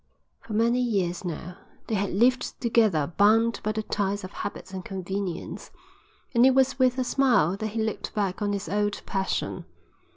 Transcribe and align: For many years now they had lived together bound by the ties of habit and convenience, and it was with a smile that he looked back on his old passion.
For 0.39 0.53
many 0.53 0.81
years 0.81 1.23
now 1.23 1.57
they 1.85 1.93
had 1.93 2.09
lived 2.09 2.59
together 2.59 3.05
bound 3.17 3.59
by 3.61 3.71
the 3.73 3.83
ties 3.83 4.23
of 4.23 4.31
habit 4.31 4.73
and 4.73 4.83
convenience, 4.83 5.69
and 6.33 6.43
it 6.43 6.55
was 6.55 6.79
with 6.79 6.97
a 6.97 7.03
smile 7.03 7.55
that 7.57 7.67
he 7.67 7.83
looked 7.83 8.15
back 8.15 8.41
on 8.41 8.51
his 8.53 8.67
old 8.67 9.03
passion. 9.05 9.63